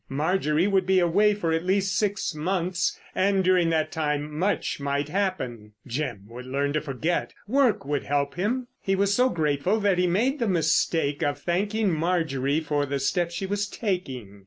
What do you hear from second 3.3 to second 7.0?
during that time much might happen. Jim would learn to